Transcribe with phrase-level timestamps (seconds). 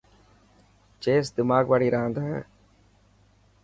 [1.03, 2.37] چيس دماغ واڙي راند هي.